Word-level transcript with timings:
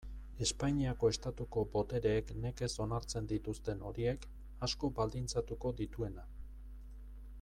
Espainiako 0.43 1.09
Estatuko 1.15 1.65
botereek 1.75 2.31
nekez 2.45 2.71
onartzen 2.85 3.29
dituzten 3.33 3.85
horiek, 3.91 4.27
asko 4.69 4.91
baldintzatuko 5.01 5.75
dituena. 5.83 6.27